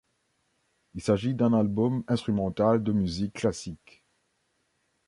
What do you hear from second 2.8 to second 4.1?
de musique classique.